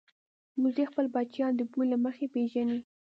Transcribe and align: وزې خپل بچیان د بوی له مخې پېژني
وزې 0.61 0.83
خپل 0.91 1.05
بچیان 1.15 1.51
د 1.55 1.61
بوی 1.71 1.85
له 1.91 1.97
مخې 2.05 2.25
پېژني 2.33 2.79